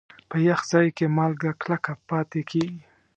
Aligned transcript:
په 0.29 0.37
یخ 0.47 0.59
ځای 0.71 0.87
کې 0.97 1.05
مالګه 1.17 1.51
کلکه 1.61 1.91
پاتې 2.09 2.41
کېږي. 2.49 2.81